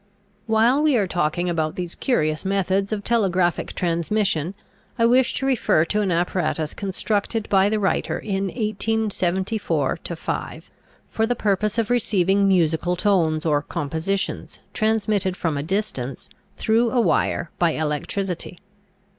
While 0.47 0.81
we 0.81 0.97
are 0.97 1.05
talking 1.05 1.47
about 1.47 1.75
these 1.75 1.93
curious 1.93 2.43
methods 2.43 2.91
of 2.91 3.03
telegraphic 3.03 3.73
transmission, 3.73 4.55
I 4.97 5.05
wish 5.05 5.35
to 5.35 5.45
refer 5.45 5.85
to 5.85 6.01
an 6.01 6.09
apparatus 6.09 6.73
constructed 6.73 7.47
by 7.49 7.69
the 7.69 7.79
writer 7.79 8.17
in 8.17 8.45
1874 8.45 9.99
5, 10.03 10.69
for 11.07 11.27
the 11.27 11.35
purpose 11.35 11.77
of 11.77 11.91
receiving 11.91 12.47
musical 12.47 12.95
tones 12.95 13.45
or 13.45 13.61
compositions 13.61 14.57
transmitted 14.73 15.37
from 15.37 15.55
a 15.55 15.61
distance 15.61 16.29
through 16.57 16.89
a 16.89 16.99
wire 16.99 17.51
by 17.59 17.73
electricity. 17.73 18.57